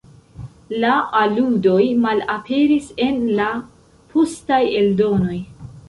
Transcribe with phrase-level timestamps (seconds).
[0.83, 3.53] La aludoj malaperis en la
[4.15, 5.43] postaj eldonoj.